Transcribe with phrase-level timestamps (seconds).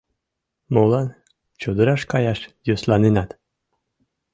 [0.73, 1.07] Молан
[1.61, 3.29] чодыраш каяш йӧсланенат?